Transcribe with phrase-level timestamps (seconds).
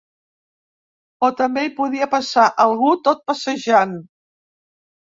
[1.27, 3.97] O també hi podia passar algú tot passejant.